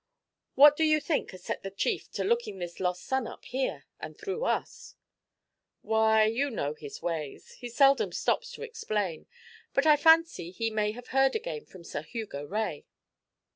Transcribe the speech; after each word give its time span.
What 0.55 0.75
do 0.75 0.83
you 0.83 0.99
think 0.99 1.29
has 1.29 1.43
set 1.43 1.61
the 1.61 1.69
chief 1.69 2.09
to 2.13 2.23
looking 2.23 2.57
this 2.57 2.79
lost 2.79 3.03
son 3.03 3.27
up 3.27 3.45
here, 3.45 3.85
and 3.99 4.17
through 4.17 4.45
us?' 4.45 4.95
'Why, 5.83 6.23
you 6.25 6.49
know 6.49 6.73
his 6.73 7.03
ways 7.03 7.51
he 7.51 7.69
seldom 7.69 8.11
stops 8.11 8.51
to 8.53 8.63
explain; 8.63 9.27
but 9.75 9.85
I 9.85 9.97
fancy 9.97 10.49
he 10.49 10.71
may 10.71 10.93
have 10.93 11.09
heard 11.09 11.35
again 11.35 11.67
from 11.67 11.83
Sir 11.83 12.01
Hugo 12.01 12.43
Rae.' 12.43 12.87